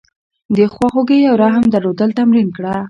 د 0.55 0.57
خواخوږۍ 0.73 1.21
او 1.29 1.35
رحم 1.43 1.63
درلودل 1.73 2.09
تمرین 2.19 2.47
کړه. 2.57 2.73